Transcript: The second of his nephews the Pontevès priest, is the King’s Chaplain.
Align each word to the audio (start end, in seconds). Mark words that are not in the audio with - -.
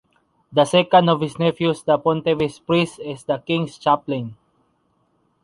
The 0.51 0.65
second 0.65 1.09
of 1.09 1.21
his 1.21 1.37
nephews 1.37 1.83
the 1.83 1.99
Pontevès 1.99 2.65
priest, 2.65 2.99
is 3.01 3.23
the 3.23 3.37
King’s 3.37 3.77
Chaplain. 3.77 4.35